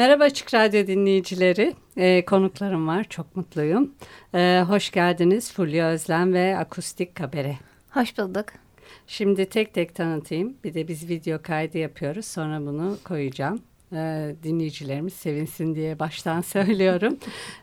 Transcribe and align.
Merhaba 0.00 0.24
Açık 0.24 0.54
Radyo 0.54 0.86
dinleyicileri. 0.86 1.74
Ee, 1.96 2.24
konuklarım 2.24 2.88
var. 2.88 3.04
Çok 3.04 3.36
mutluyum. 3.36 3.94
Ee, 4.34 4.64
hoş 4.68 4.90
geldiniz 4.90 5.52
Fulya 5.52 5.88
Özlem 5.88 6.34
ve 6.34 6.58
Akustik 6.58 7.14
Kabere. 7.14 7.56
Hoş 7.90 8.18
bulduk. 8.18 8.44
Şimdi 9.06 9.46
tek 9.46 9.74
tek 9.74 9.94
tanıtayım. 9.94 10.56
Bir 10.64 10.74
de 10.74 10.88
biz 10.88 11.08
video 11.08 11.42
kaydı 11.42 11.78
yapıyoruz. 11.78 12.24
Sonra 12.24 12.60
bunu 12.60 12.98
koyacağım. 13.04 13.62
Ee, 13.92 14.34
dinleyicilerimiz 14.42 15.14
sevinsin 15.14 15.74
diye 15.74 15.98
baştan 15.98 16.40
söylüyorum. 16.54 17.18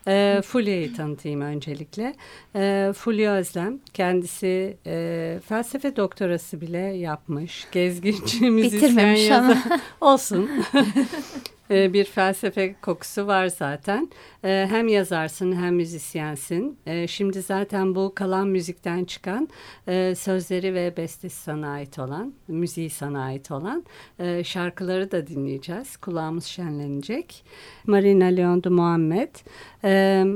Ee, 0.07 0.41
Fulya'yı 0.45 0.95
tanıtayım 0.95 1.41
öncelikle. 1.41 2.15
Ee, 2.55 2.91
Fulya 2.95 3.33
Özlem 3.33 3.79
kendisi 3.93 4.77
e, 4.85 5.39
felsefe 5.47 5.95
doktorası 5.95 6.61
bile 6.61 6.77
yapmış. 6.79 7.67
Gezginci 7.71 8.41
müzisyen 8.49 9.15
yazar. 9.15 9.57
Olsun. 10.01 10.49
Ee, 11.71 11.93
bir 11.93 12.05
felsefe 12.05 12.75
kokusu 12.81 13.27
var 13.27 13.47
zaten. 13.47 14.09
Ee, 14.43 14.67
hem 14.69 14.87
yazarsın 14.87 15.55
hem 15.55 15.75
müzisyensin. 15.75 16.79
Ee, 16.85 17.07
şimdi 17.07 17.41
zaten 17.41 17.95
bu 17.95 18.11
kalan 18.15 18.47
müzikten 18.47 19.05
çıkan 19.05 19.49
e, 19.87 20.15
sözleri 20.15 20.73
ve 20.73 20.97
bestesi 20.97 21.43
sana 21.43 21.69
ait 21.69 21.99
olan, 21.99 22.33
müziği 22.47 22.89
sana 22.89 23.23
ait 23.23 23.51
olan 23.51 23.85
e, 24.19 24.43
şarkıları 24.43 25.11
da 25.11 25.27
dinleyeceğiz. 25.27 25.97
Kulağımız 25.97 26.45
şenlenecek. 26.45 27.45
Marina 27.87 28.25
Leon 28.25 28.63
de 28.63 28.69
Muhammed. 28.69 29.35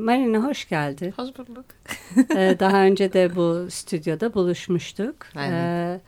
Marina 0.05 0.43
hoş 0.43 0.69
geldin. 0.69 1.13
Hoş 1.17 1.37
bulduk. 1.37 1.65
Daha 2.59 2.83
önce 2.83 3.13
de 3.13 3.35
bu 3.35 3.71
stüdyoda 3.71 4.33
buluşmuştuk. 4.33 5.15
Evet. 5.35 6.01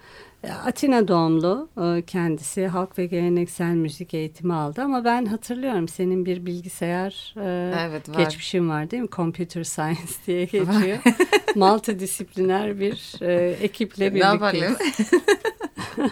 Atina 0.52 1.08
doğumlu 1.08 1.69
e, 1.81 2.02
kendisi 2.02 2.67
halk 2.67 2.97
ve 2.97 3.05
geleneksel 3.05 3.73
müzik 3.73 4.13
eğitimi 4.13 4.53
aldı 4.53 4.81
ama 4.81 5.05
ben 5.05 5.25
hatırlıyorum 5.25 5.88
senin 5.88 6.25
bir 6.25 6.45
bilgisayar 6.45 7.35
e, 7.38 7.73
evet, 7.88 8.09
var. 8.09 8.16
geçmişin 8.16 8.69
var 8.69 8.91
değil 8.91 9.03
mi? 9.03 9.09
Computer 9.11 9.63
Science 9.63 10.13
diye 10.27 10.45
geçiyor. 10.45 10.97
Multidisipliner 11.55 12.80
bir 12.80 13.22
e, 13.22 13.58
ekiple 13.61 14.16
birlikteyiz. 14.16 14.77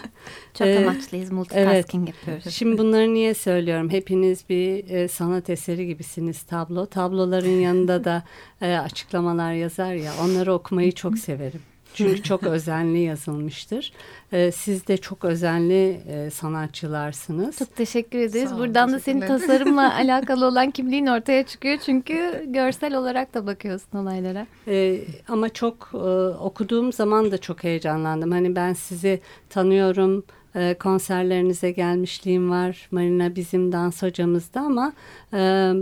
Çok 0.54 0.68
amaçlıyız, 0.68 1.30
multitasking 1.30 2.08
evet. 2.08 2.16
yapıyoruz. 2.16 2.54
Şimdi 2.54 2.78
bunları 2.78 3.14
niye 3.14 3.34
söylüyorum? 3.34 3.90
Hepiniz 3.90 4.48
bir 4.48 4.90
e, 4.90 5.08
sanat 5.08 5.50
eseri 5.50 5.86
gibisiniz 5.86 6.42
tablo. 6.42 6.86
Tabloların 6.86 7.60
yanında 7.60 8.04
da 8.04 8.22
e, 8.60 8.76
açıklamalar 8.76 9.52
yazar 9.52 9.94
ya 9.94 10.12
onları 10.24 10.52
okumayı 10.54 10.92
çok 10.92 11.18
severim. 11.18 11.60
Çünkü 11.94 12.22
çok 12.22 12.42
özenli 12.42 12.98
yazılmıştır. 12.98 13.92
Ee, 14.32 14.52
siz 14.52 14.86
de 14.86 14.96
çok 14.96 15.24
özenli 15.24 16.00
e, 16.08 16.30
sanatçılarsınız. 16.30 17.58
Çok 17.58 17.76
teşekkür 17.76 18.18
ederiz. 18.18 18.50
Sağ 18.50 18.58
Buradan 18.58 18.92
da 18.92 19.00
senin 19.00 19.20
tasarımla 19.20 19.94
alakalı 19.96 20.46
olan 20.46 20.70
kimliğin 20.70 21.06
ortaya 21.06 21.46
çıkıyor. 21.46 21.78
Çünkü 21.86 22.44
görsel 22.46 22.94
olarak 22.94 23.34
da 23.34 23.46
bakıyorsun 23.46 23.98
olaylara. 23.98 24.46
Ee, 24.68 25.00
ama 25.28 25.48
çok 25.48 25.90
e, 25.94 25.96
okuduğum 26.38 26.92
zaman 26.92 27.32
da 27.32 27.38
çok 27.38 27.64
heyecanlandım. 27.64 28.30
Hani 28.30 28.56
ben 28.56 28.72
sizi 28.72 29.20
tanıyorum 29.50 30.24
e, 30.54 30.74
konserlerinize 30.74 31.70
gelmişliğim 31.70 32.50
var. 32.50 32.88
Marina 32.90 33.36
bizim 33.36 33.72
dans 33.72 34.02
hocamızdı 34.02 34.58
ama 34.58 34.92
e, 35.32 35.72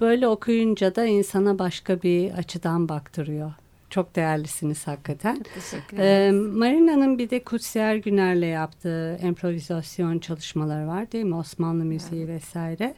böyle 0.00 0.28
okuyunca 0.28 0.94
da 0.94 1.04
insana 1.06 1.58
başka 1.58 2.02
bir 2.02 2.32
açıdan 2.32 2.88
baktırıyor. 2.88 3.52
Çok 3.92 4.16
değerlisiniz 4.16 4.86
hakikaten. 4.86 5.34
Çok 5.34 5.54
teşekkür 5.54 5.98
Ee, 5.98 6.30
Marina'nın 6.32 7.18
bir 7.18 7.30
de 7.30 7.44
Kutsiyer 7.44 7.96
Güner'le 7.96 8.50
yaptığı 8.50 9.18
improvizasyon 9.22 10.18
çalışmaları 10.18 10.86
var 10.86 11.12
değil 11.12 11.24
mi? 11.24 11.34
Osmanlı 11.34 11.84
müziği 11.84 12.24
evet. 12.24 12.34
vesaire. 12.42 12.94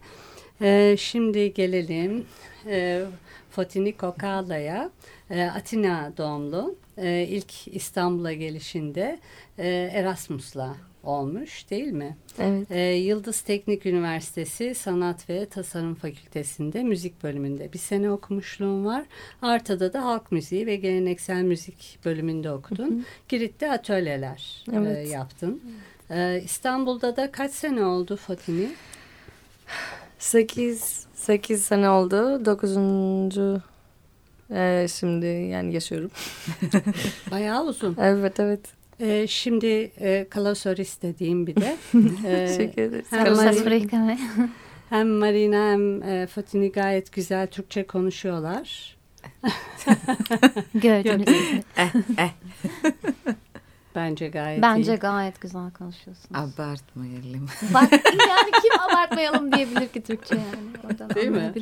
Ee, 0.63 0.97
şimdi 0.99 1.55
gelelim 1.55 2.25
e, 2.67 3.03
Fotini 3.51 3.97
Kokala'ya. 3.97 4.91
E, 5.31 5.43
Atina 5.43 6.13
doğumlu. 6.17 6.77
E, 6.97 7.27
ilk 7.29 7.69
İstanbul'a 7.69 8.33
gelişinde 8.33 9.19
e, 9.59 9.69
Erasmus'la 9.93 10.77
olmuş 11.05 11.71
değil 11.71 11.93
mi? 11.93 12.17
Evet. 12.39 12.71
Ee, 12.71 12.81
Yıldız 12.81 13.41
Teknik 13.41 13.87
Üniversitesi 13.87 14.75
Sanat 14.75 15.31
ve 15.31 15.47
Tasarım 15.47 15.95
Fakültesi'nde 15.95 16.83
müzik 16.83 17.23
bölümünde 17.23 17.73
bir 17.73 17.79
sene 17.79 18.11
okumuşluğum 18.11 18.85
var. 18.85 19.05
Arta'da 19.43 19.93
da 19.93 20.05
halk 20.05 20.33
müziği 20.33 20.67
ve 20.67 20.77
geleneksel 20.77 21.43
müzik 21.43 21.99
bölümünde 22.05 22.51
okudun. 22.51 22.91
Hı 22.91 22.95
hı. 22.95 23.03
Girit'te 23.29 23.71
atölyeler 23.71 24.65
e, 24.73 24.77
evet. 24.77 25.07
e, 25.07 25.11
yaptın. 25.11 25.63
Ee, 26.11 26.41
İstanbul'da 26.45 27.17
da 27.17 27.33
kaç 27.33 27.53
sene 27.53 27.85
oldu 27.85 28.17
Fatimi? 28.17 28.71
Sekiz, 30.19 31.07
sekiz 31.15 31.65
sene 31.65 31.91
oldu. 31.91 32.45
Dokuzuncu 32.45 33.63
ee, 34.51 34.87
şimdi 34.91 35.27
yani 35.27 35.75
yaşıyorum. 35.75 36.11
Bayağı 37.31 37.65
uzun. 37.65 37.97
Evet 38.01 38.41
evet. 38.41 38.61
Ee, 39.01 39.27
şimdi 39.27 39.67
e, 40.01 40.27
Kalosoris 40.31 41.03
dediğim 41.03 41.47
bir 41.47 41.57
de. 41.57 41.77
ee, 42.27 42.47
Teşekkür 42.47 42.83
ederiz. 42.83 43.07
Hem, 43.11 43.35
Marina, 43.35 44.17
hem 44.91 45.09
Marina 45.09 45.73
hem 45.73 46.03
e, 46.03 46.27
Fatini 46.27 46.73
gayet 46.73 47.13
güzel 47.13 47.47
Türkçe 47.47 47.87
konuşuyorlar. 47.87 48.97
Gördüğünüz 50.75 51.27
gibi. 51.27 51.63
eh, 51.77 51.95
eh. 52.19 52.31
Bence 53.95 54.29
gayet 54.29 54.63
Bence 54.63 54.93
iyi. 54.95 54.99
gayet 54.99 55.41
güzel 55.41 55.71
konuşuyorsunuz. 55.71 56.31
Abartmayalım. 56.55 57.49
Bak 57.75 57.93
yani 58.29 58.51
kim 58.63 58.81
abartmayalım 58.81 59.53
diyebilir 59.53 59.89
ki 59.89 60.03
Türkçe 60.03 60.35
yani. 60.35 60.85
Oradan 60.87 61.11
Değil 61.15 61.29
mi? 61.29 61.53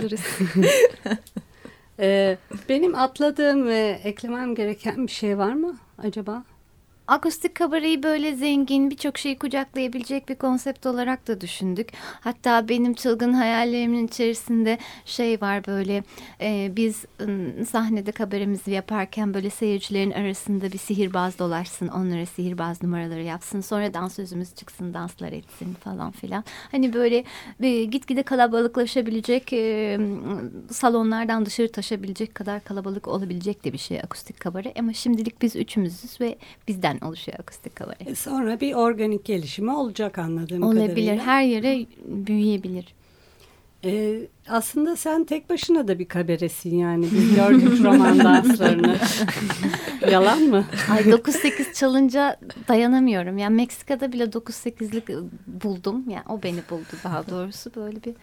ee, 2.00 2.38
benim 2.68 2.94
atladığım 2.94 3.66
ve 3.66 4.00
eklemem 4.04 4.54
gereken 4.54 5.06
bir 5.06 5.12
şey 5.12 5.38
var 5.38 5.52
mı 5.52 5.76
acaba? 5.98 6.44
Akustik 7.12 7.54
kabareyi 7.54 8.02
böyle 8.02 8.36
zengin 8.36 8.90
birçok 8.90 9.18
şeyi 9.18 9.38
kucaklayabilecek 9.38 10.28
bir 10.28 10.34
konsept 10.34 10.86
olarak 10.86 11.28
da 11.28 11.40
düşündük. 11.40 11.88
Hatta 12.20 12.68
benim 12.68 12.94
çılgın 12.94 13.32
hayallerimin 13.32 14.06
içerisinde 14.06 14.78
şey 15.04 15.40
var 15.40 15.66
böyle 15.66 16.04
e, 16.40 16.72
biz 16.76 17.04
sahnede 17.70 18.12
kabaremizi 18.12 18.70
yaparken 18.70 19.34
böyle 19.34 19.50
seyircilerin 19.50 20.10
arasında 20.10 20.72
bir 20.72 20.78
sihirbaz 20.78 21.38
dolaşsın 21.38 21.88
onlara 21.88 22.26
sihirbaz 22.26 22.82
numaraları 22.82 23.22
yapsın 23.22 23.60
sonra 23.60 23.94
dans 23.94 24.14
sözümüz 24.14 24.54
çıksın 24.54 24.94
danslar 24.94 25.32
etsin 25.32 25.74
falan 25.74 26.10
filan. 26.10 26.44
Hani 26.70 26.92
böyle 26.92 27.24
e, 27.60 27.84
gitgide 27.84 28.22
kalabalıklaşabilecek 28.22 29.52
e, 29.52 29.98
salonlardan 30.70 31.46
dışarı 31.46 31.72
taşabilecek 31.72 32.34
kadar 32.34 32.64
kalabalık 32.64 33.08
olabilecek 33.08 33.64
de 33.64 33.72
bir 33.72 33.78
şey 33.78 34.00
akustik 34.00 34.40
kabare 34.40 34.74
ama 34.78 34.92
şimdilik 34.92 35.42
biz 35.42 35.56
üçümüzüz 35.56 36.20
ve 36.20 36.38
bizden 36.68 37.01
oluşuyor 37.02 37.38
akustik 37.40 37.80
havayı. 37.80 37.98
E 38.06 38.14
sonra 38.14 38.60
bir 38.60 38.74
organik 38.74 39.24
gelişimi 39.24 39.72
olacak 39.72 40.18
anladığım 40.18 40.62
Olabilir. 40.62 40.86
kadarıyla. 40.86 41.12
Olabilir. 41.12 41.26
Her 41.26 41.42
yere 41.42 41.86
büyüyebilir. 42.06 42.94
Ee, 43.84 44.18
aslında 44.48 44.96
sen 44.96 45.24
tek 45.24 45.50
başına 45.50 45.88
da 45.88 45.98
bir 45.98 46.04
kaberesin 46.04 46.76
yani. 46.76 47.06
Biz 47.12 47.34
gördük 47.34 47.80
roman 47.84 48.18
danslarını. 48.18 48.96
Yalan 50.10 50.42
mı? 50.42 50.64
Ay 50.90 51.00
9-8 51.00 51.72
çalınca 51.74 52.36
dayanamıyorum. 52.68 53.38
Yani 53.38 53.56
Meksika'da 53.56 54.12
bile 54.12 54.24
9-8'lik 54.24 55.08
buldum. 55.46 56.10
Yani 56.10 56.24
o 56.28 56.42
beni 56.42 56.60
buldu 56.70 56.96
daha 57.04 57.26
doğrusu. 57.30 57.70
Böyle 57.76 58.04
bir 58.04 58.14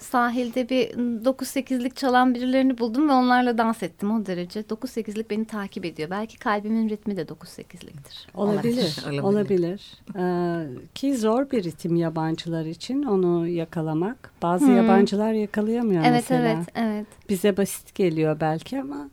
sahilde 0.00 0.68
bir 0.68 0.90
9-8'lik 1.24 1.96
çalan 1.96 2.34
birilerini 2.34 2.78
buldum 2.78 3.08
ve 3.08 3.12
onlarla 3.12 3.58
dans 3.58 3.82
ettim 3.82 4.10
o 4.10 4.26
derece. 4.26 4.60
9-8'lik 4.60 5.30
beni 5.30 5.44
takip 5.44 5.84
ediyor. 5.84 6.10
Belki 6.10 6.38
kalbimin 6.38 6.88
ritmi 6.88 7.16
de 7.16 7.22
9-8'liktir. 7.22 8.26
Olabilir, 8.34 8.96
olabilir. 9.04 9.22
olabilir. 9.22 10.02
Ee, 10.16 10.66
ki 10.94 11.16
zor 11.16 11.50
bir 11.50 11.64
ritim 11.64 11.96
yabancılar 11.96 12.64
için 12.64 13.02
onu 13.02 13.48
yakalamak. 13.48 14.32
Bazı 14.42 14.66
hmm. 14.66 14.76
yabancılar 14.76 15.32
yakalayamıyor 15.32 16.04
evet, 16.04 16.12
mesela. 16.12 16.48
Evet, 16.48 16.68
evet. 16.74 17.06
Bize 17.28 17.56
basit 17.56 17.94
geliyor 17.94 18.40
belki 18.40 18.80
ama. 18.80 19.08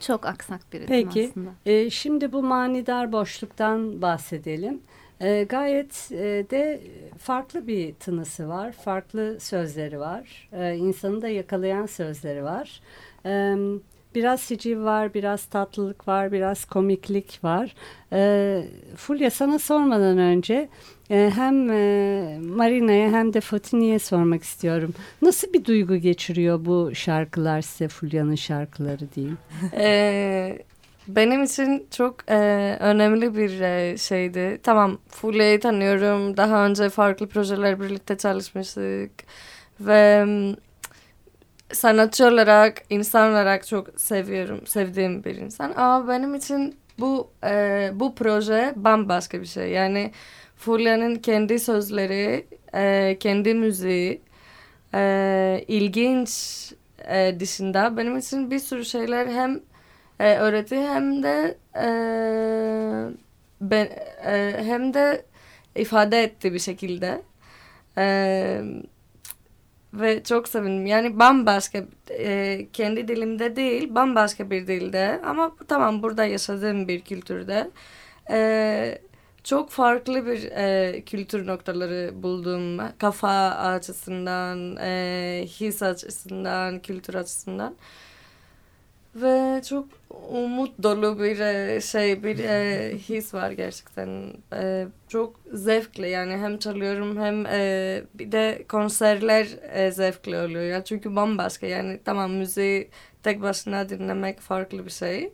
Çok 0.00 0.26
aksak 0.26 0.60
bir 0.72 0.80
ritim 0.80 0.88
Peki, 0.88 1.30
aslında. 1.30 1.50
Peki, 1.64 1.76
e, 1.76 1.90
şimdi 1.90 2.32
bu 2.32 2.42
manidar 2.42 3.12
boşluktan 3.12 4.02
bahsedelim. 4.02 4.80
E, 5.20 5.44
gayet 5.48 6.08
e, 6.12 6.46
de 6.50 6.80
farklı 7.18 7.66
bir 7.66 7.94
tınısı 7.94 8.48
var, 8.48 8.72
farklı 8.72 9.40
sözleri 9.40 10.00
var, 10.00 10.48
e, 10.52 10.74
insanı 10.76 11.22
da 11.22 11.28
yakalayan 11.28 11.86
sözleri 11.86 12.44
var. 12.44 12.80
E, 13.26 13.54
biraz 14.14 14.40
siciv 14.40 14.84
var, 14.84 15.14
biraz 15.14 15.44
tatlılık 15.44 16.08
var, 16.08 16.32
biraz 16.32 16.64
komiklik 16.64 17.44
var. 17.44 17.74
E, 18.12 18.62
Fulya 18.96 19.30
sana 19.30 19.58
sormadan 19.58 20.18
önce 20.18 20.68
e, 21.10 21.30
hem 21.34 21.70
e, 21.70 22.38
Marina'ya 22.42 23.12
hem 23.12 23.34
de 23.34 23.40
Fatini'ye 23.40 23.98
sormak 23.98 24.42
istiyorum. 24.42 24.94
Nasıl 25.22 25.52
bir 25.52 25.64
duygu 25.64 25.96
geçiriyor 25.96 26.64
bu 26.64 26.94
şarkılar 26.94 27.62
size 27.62 27.88
Fulya'nın 27.88 28.34
şarkıları 28.34 29.12
diyeyim? 29.14 29.38
Ee, 29.72 30.58
benim 31.08 31.42
için 31.42 31.86
çok 31.90 32.30
e, 32.30 32.36
önemli 32.80 33.36
bir 33.36 33.60
e, 33.60 33.98
şeydi. 33.98 34.60
Tamam 34.62 34.98
Fulya'yı 35.08 35.60
tanıyorum. 35.60 36.36
Daha 36.36 36.66
önce 36.66 36.88
farklı 36.88 37.28
projeler 37.28 37.80
birlikte 37.80 38.16
çalışmıştık. 38.18 39.10
Ve 39.80 40.24
m, 40.24 40.54
sanatçı 41.72 42.26
olarak, 42.28 42.82
insan 42.90 43.30
olarak 43.32 43.66
çok 43.66 44.00
seviyorum, 44.00 44.66
sevdiğim 44.66 45.24
bir 45.24 45.36
insan. 45.36 45.72
Ama 45.76 46.08
benim 46.08 46.34
için 46.34 46.76
bu 46.98 47.30
e, 47.44 47.90
bu 47.94 48.14
proje 48.14 48.72
bambaşka 48.76 49.40
bir 49.40 49.46
şey. 49.46 49.70
Yani 49.70 50.12
Fulya'nın 50.56 51.14
kendi 51.16 51.58
sözleri, 51.58 52.46
e, 52.74 53.16
kendi 53.20 53.54
müziği, 53.54 54.22
e, 54.94 55.64
ilginç 55.68 56.30
e, 57.08 57.40
dışında 57.40 57.96
benim 57.96 58.18
için 58.18 58.50
bir 58.50 58.58
sürü 58.58 58.84
şeyler 58.84 59.26
hem 59.26 59.60
e, 60.20 60.36
öğretti 60.36 60.76
hem 60.76 61.22
de 61.22 61.58
e, 61.76 61.88
ben, 63.60 63.86
e, 64.26 64.64
hem 64.64 64.94
de 64.94 65.24
ifade 65.76 66.22
etti 66.22 66.52
bir 66.52 66.58
şekilde. 66.58 67.22
E, 67.98 68.62
ve 69.94 70.22
çok 70.22 70.48
sevindim. 70.48 70.86
Yani 70.86 71.18
bambaşka 71.18 71.84
e, 72.10 72.66
kendi 72.72 73.08
dilimde 73.08 73.56
değil 73.56 73.94
bambaşka 73.94 74.50
bir 74.50 74.66
dilde 74.66 75.20
ama 75.24 75.56
tamam 75.68 76.02
burada 76.02 76.24
yaşadığım 76.24 76.88
bir 76.88 77.00
kültürde 77.00 77.70
e, 78.30 78.98
çok 79.44 79.70
farklı 79.70 80.26
bir 80.26 80.44
e, 80.50 81.02
kültür 81.06 81.46
noktaları 81.46 82.22
buldum. 82.22 82.78
Kafa 82.98 83.50
açısından, 83.50 84.76
e, 84.76 85.44
his 85.46 85.82
açısından, 85.82 86.80
kültür 86.82 87.14
açısından. 87.14 87.76
Ve 89.14 89.62
çok 89.68 89.88
umut 90.28 90.82
dolu 90.82 91.18
bir 91.20 91.38
e, 91.40 91.80
şey, 91.80 92.22
bir 92.24 92.38
e, 92.38 92.94
his 92.98 93.34
var 93.34 93.50
gerçekten. 93.50 94.32
E, 94.52 94.86
çok 95.08 95.40
zevkli 95.52 96.10
yani 96.10 96.32
hem 96.36 96.58
çalıyorum 96.58 97.20
hem 97.20 97.44
bir 98.14 98.32
de 98.32 98.64
konserler 98.68 99.46
zevkli 99.92 100.36
oluyor. 100.36 100.62
Ya 100.64 100.84
çünkü 100.84 101.16
bambaşka 101.16 101.66
yani 101.66 102.00
tamam 102.04 102.32
müziği 102.32 102.90
tek 103.22 103.42
başına 103.42 103.88
dinlemek 103.88 104.40
farklı 104.40 104.86
bir 104.86 104.90
şey. 104.90 105.32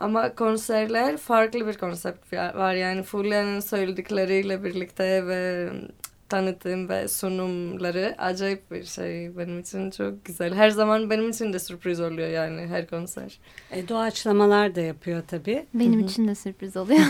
Ama 0.00 0.34
konserler 0.34 1.16
farklı 1.16 1.66
bir 1.66 1.78
konsept 1.78 2.32
var. 2.32 2.74
Yani 2.74 3.02
Fulya'nın 3.02 3.60
söyledikleriyle 3.60 4.64
birlikte 4.64 5.26
ve 5.26 5.70
tanıtım 6.28 6.88
ve 6.88 7.08
sunumları 7.08 8.14
acayip 8.18 8.70
bir 8.70 8.84
şey 8.84 9.36
benim 9.38 9.58
için 9.60 9.90
çok 9.90 10.24
güzel. 10.24 10.54
Her 10.54 10.70
zaman 10.70 11.10
benim 11.10 11.30
için 11.30 11.52
de 11.52 11.58
sürpriz 11.58 12.00
oluyor 12.00 12.28
yani 12.28 12.66
her 12.66 12.86
konser. 12.86 13.38
E, 13.70 13.88
doğaçlamalar 13.88 14.74
da 14.74 14.80
yapıyor 14.80 15.22
tabii. 15.28 15.66
Benim 15.74 16.00
için 16.00 16.28
de 16.28 16.34
sürpriz 16.34 16.76
oluyor. 16.76 17.00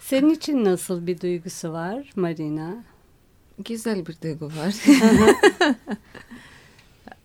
Senin 0.00 0.30
için 0.30 0.64
nasıl 0.64 1.06
bir 1.06 1.20
duygusu 1.20 1.72
var 1.72 2.12
Marina? 2.16 2.74
Güzel 3.64 4.06
bir 4.06 4.16
duygu 4.22 4.46
var. 4.46 4.74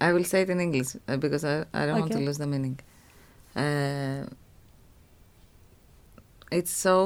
I 0.01 0.05
will 0.11 0.23
say 0.23 0.41
it 0.43 0.49
in 0.49 0.59
English 0.59 0.95
uh, 0.95 1.21
because 1.21 1.43
I, 1.47 1.61
I 1.73 1.87
don't 1.87 1.97
want 1.99 2.11
to 2.11 2.17
Okay. 2.17 2.25
lose 2.27 2.37
the 2.39 2.45
meaning. 2.45 2.79
Uh, 3.55 4.25
it's 6.51 6.71
so 6.71 6.97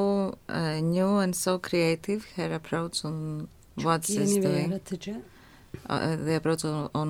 uh, 0.49 0.79
new 0.95 1.17
and 1.23 1.35
so 1.35 1.59
creative 1.59 2.21
her 2.35 2.53
approach 2.53 3.05
on 3.05 3.47
what 3.85 4.01
she's 4.05 4.33
doing. 4.49 4.69
uh, 5.89 6.15
the 6.27 6.35
approach 6.35 6.63
on, 6.65 6.89
on 7.01 7.09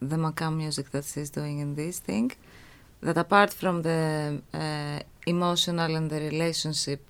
the 0.00 0.16
makam 0.16 0.56
music 0.56 0.90
that 0.90 1.04
she's 1.04 1.30
doing 1.30 1.58
in 1.64 1.74
this 1.74 1.98
thing 2.08 2.32
that 3.02 3.16
apart 3.16 3.52
from 3.52 3.82
the 3.82 4.02
uh, 4.54 4.98
emotional 5.26 5.94
and 5.94 6.10
the 6.10 6.20
relationship 6.30 7.02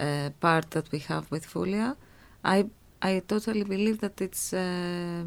uh, 0.00 0.30
part 0.40 0.70
that 0.70 0.90
we 0.92 1.00
have 1.00 1.24
with 1.30 1.44
Fulia, 1.52 1.96
I 2.44 2.58
I 3.02 3.22
totally 3.32 3.64
believe 3.64 3.98
that 4.00 4.20
it's 4.26 4.52
uh, 4.52 5.24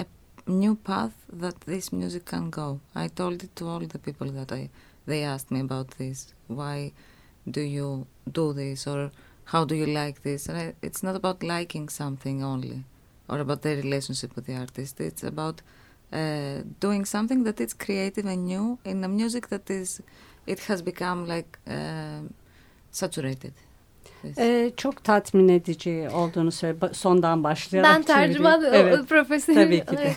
a 0.00 0.06
new 0.46 0.74
path 0.90 1.14
that 1.42 1.56
this 1.72 1.92
music 1.92 2.24
can 2.26 2.50
go. 2.50 2.80
I 2.94 3.06
told 3.08 3.42
it 3.46 3.54
to 3.56 3.66
all 3.68 3.80
the 3.94 3.98
people 3.98 4.28
that 4.38 4.50
I 4.52 4.70
they 5.06 5.22
asked 5.22 5.50
me 5.50 5.60
about 5.60 5.88
this. 5.98 6.18
Why 6.48 6.92
do 7.46 7.60
you 7.60 8.06
do 8.32 8.52
this 8.52 8.86
or 8.86 9.10
how 9.44 9.64
do 9.64 9.74
you 9.74 9.86
like 9.86 10.22
this? 10.22 10.48
And 10.48 10.58
I, 10.58 10.74
it's 10.82 11.02
not 11.02 11.16
about 11.16 11.42
liking 11.42 11.88
something 11.90 12.42
only 12.44 12.84
or 13.28 13.38
about 13.38 13.62
the 13.62 13.76
relationship 13.76 14.36
with 14.36 14.46
the 14.46 14.56
artist. 14.56 15.00
It's 15.00 15.24
about 15.24 15.62
uh, 16.12 16.62
doing 16.80 17.06
something 17.06 17.44
that 17.44 17.60
is 17.60 17.74
creative 17.74 18.26
and 18.26 18.46
new 18.46 18.78
in 18.84 19.04
a 19.04 19.08
music 19.08 19.48
that 19.48 19.70
is, 19.70 20.00
it 20.46 20.60
has 20.68 20.82
become 20.82 21.26
like 21.26 21.58
uh, 21.66 22.20
saturated. 22.90 23.52
Yes. 24.24 24.38
E, 24.38 24.72
çok 24.76 25.04
tatmin 25.04 25.48
edici 25.48 26.08
olduğunu 26.14 26.52
söyle. 26.52 26.78
Ba- 26.80 26.94
Sondan 26.94 27.44
başlayarak 27.44 27.94
ben 27.94 28.02
tercüman 28.02 28.60
çevireyim. 28.60 28.86
Evet. 28.86 29.08
profesörü 29.08 29.54
Tabii 29.56 29.84
ki 29.86 29.96
de. 29.96 30.14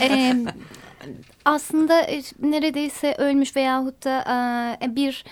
Ee, 0.00 0.44
aslında 1.44 2.00
e, 2.00 2.22
neredeyse 2.42 3.14
ölmüş 3.18 3.56
veyahut 3.56 4.04
da 4.04 4.24
e, 4.82 4.96
bir 4.96 5.24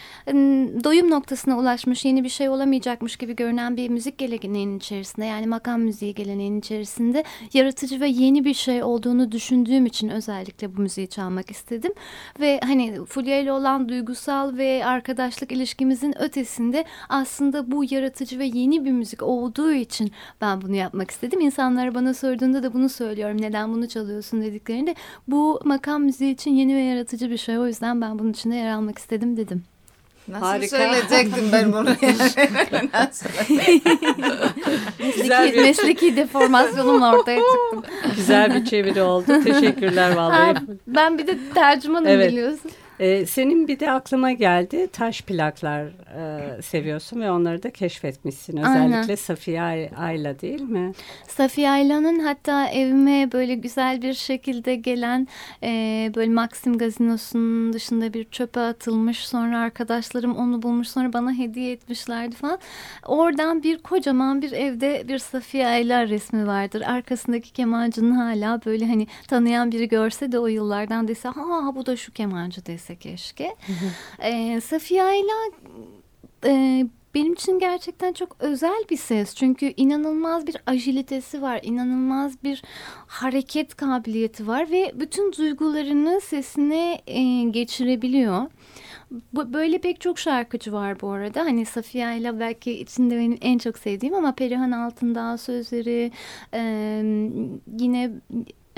doyum 0.84 1.10
noktasına 1.10 1.58
ulaşmış 1.58 2.04
yeni 2.04 2.24
bir 2.24 2.28
şey 2.28 2.48
olamayacakmış 2.48 3.16
gibi 3.16 3.36
görünen 3.36 3.76
bir 3.76 3.88
müzik 3.88 4.18
geleneğinin 4.18 4.78
içerisinde 4.78 5.26
yani 5.26 5.46
makam 5.46 5.80
müziği 5.80 6.14
geleneğinin 6.14 6.58
içerisinde 6.58 7.24
yaratıcı 7.52 8.00
ve 8.00 8.08
yeni 8.08 8.44
bir 8.44 8.54
şey 8.54 8.82
olduğunu 8.82 9.32
düşündüğüm 9.32 9.86
için 9.86 10.08
özellikle 10.08 10.76
bu 10.76 10.80
müziği 10.80 11.08
çalmak 11.08 11.50
istedim 11.50 11.92
ve 12.40 12.60
hani 12.62 13.04
Fulya 13.04 13.40
ile 13.40 13.52
olan 13.52 13.88
duygusal 13.88 14.56
ve 14.56 14.84
arkadaşlık 14.84 15.52
ilişkimizin 15.52 16.22
ötesinde 16.22 16.84
aslında 17.08 17.70
bu 17.70 17.84
yaratıcı 17.90 18.38
ve 18.38 18.44
yeni 18.44 18.84
bir 18.84 18.92
müzik 18.92 19.22
olduğu 19.22 19.72
için 19.72 20.12
ben 20.40 20.62
bunu 20.62 20.74
yapmak 20.74 21.10
istedim. 21.10 21.40
İnsanlar 21.40 21.94
bana 21.94 22.14
sorduğunda 22.14 22.62
da 22.62 22.72
bunu 22.72 22.88
söylüyorum. 22.88 23.40
Neden 23.40 23.72
bunu 23.74 23.88
çalıyorsun 23.88 24.42
dediklerinde 24.42 24.94
bu 25.28 25.60
makam 25.64 25.97
müziği 25.98 26.34
için 26.34 26.50
yeni 26.50 26.76
ve 26.76 26.80
yaratıcı 26.80 27.30
bir 27.30 27.36
şey. 27.38 27.58
O 27.58 27.66
yüzden 27.66 28.00
ben 28.00 28.18
bunun 28.18 28.30
içinde 28.32 28.56
yer 28.56 28.70
almak 28.72 28.98
istedim 28.98 29.36
dedim. 29.36 29.64
Nasıl 30.28 30.46
Harika. 30.46 30.76
söyleyecektim 30.76 31.44
ben 31.52 31.72
bunu? 31.72 31.84
Nasıl? 32.94 33.26
Mesleki, 34.98 35.52
bir- 35.56 35.62
mesleki 35.62 36.16
deformasyonumla 36.16 37.12
ortaya 37.14 37.36
çıktım. 37.40 37.82
Güzel 38.16 38.54
bir 38.54 38.64
çeviri 38.64 39.02
oldu. 39.02 39.42
Teşekkürler 39.44 40.10
vallahi. 40.16 40.52
Ha, 40.54 40.62
ben 40.86 41.18
bir 41.18 41.26
de 41.26 41.38
tercümanım 41.54 42.06
Evet. 42.08 42.32
biliyorsun. 42.32 42.70
Ee, 43.00 43.26
senin 43.26 43.68
bir 43.68 43.80
de 43.80 43.90
aklıma 43.90 44.32
geldi 44.32 44.88
taş 44.92 45.22
plaklar 45.22 45.84
e, 46.18 46.62
seviyorsun 46.62 47.20
ve 47.20 47.30
onları 47.30 47.62
da 47.62 47.70
keşfetmişsin. 47.70 48.56
Aynen. 48.56 48.86
Özellikle 48.92 49.16
Safiye 49.16 49.62
Ay- 49.62 49.90
Ayla 49.96 50.40
değil 50.40 50.60
mi? 50.60 50.92
Safiye 51.28 51.70
Ayla'nın 51.70 52.18
hatta 52.18 52.68
evime 52.68 53.32
böyle 53.32 53.54
güzel 53.54 54.02
bir 54.02 54.14
şekilde 54.14 54.74
gelen 54.74 55.28
e, 55.62 55.68
böyle 56.14 56.30
Maxim 56.30 56.78
gazinosunun 56.78 57.72
dışında 57.72 58.12
bir 58.14 58.24
çöpe 58.24 58.60
atılmış. 58.60 59.26
Sonra 59.26 59.58
arkadaşlarım 59.58 60.36
onu 60.36 60.62
bulmuş 60.62 60.88
sonra 60.88 61.12
bana 61.12 61.32
hediye 61.32 61.72
etmişlerdi 61.72 62.36
falan. 62.36 62.58
Oradan 63.06 63.62
bir 63.62 63.78
kocaman 63.78 64.42
bir 64.42 64.52
evde 64.52 65.04
bir 65.08 65.18
Safiye 65.18 65.66
Ayla 65.66 66.08
resmi 66.08 66.46
vardır. 66.46 66.82
Arkasındaki 66.86 67.52
kemancının 67.52 68.12
hala 68.12 68.60
böyle 68.66 68.86
hani 68.86 69.06
tanıyan 69.28 69.72
biri 69.72 69.88
görse 69.88 70.32
de 70.32 70.38
o 70.38 70.46
yıllardan 70.46 71.08
dese 71.08 71.28
ha 71.28 71.72
bu 71.74 71.86
da 71.86 71.96
şu 71.96 72.12
kemancı 72.12 72.66
dese 72.66 72.87
keşke. 72.96 73.56
E, 74.18 74.60
Safiye 74.60 75.02
Ayla 75.02 75.34
e, 76.46 76.84
benim 77.14 77.32
için 77.32 77.58
gerçekten 77.58 78.12
çok 78.12 78.36
özel 78.40 78.84
bir 78.90 78.96
ses. 78.96 79.34
Çünkü 79.34 79.72
inanılmaz 79.76 80.46
bir 80.46 80.56
agilitesi 80.66 81.42
var, 81.42 81.60
inanılmaz 81.62 82.44
bir 82.44 82.62
hareket 83.06 83.74
kabiliyeti 83.74 84.46
var 84.46 84.70
ve 84.70 84.92
bütün 84.94 85.32
duygularını 85.32 86.20
sesine 86.20 87.00
e, 87.06 87.42
geçirebiliyor. 87.42 88.46
Böyle 89.32 89.78
pek 89.78 90.00
çok 90.00 90.18
şarkıcı 90.18 90.72
var 90.72 91.00
bu 91.00 91.10
arada. 91.10 91.40
Hani 91.40 91.66
Safiye 91.66 92.18
ile 92.18 92.40
belki 92.40 92.72
içinde 92.72 93.16
benim 93.16 93.38
en 93.40 93.58
çok 93.58 93.78
sevdiğim 93.78 94.14
ama 94.14 94.34
Perihan 94.34 94.70
Altındağ 94.70 95.38
sözleri, 95.38 96.12
e, 96.54 96.60
yine 97.78 98.10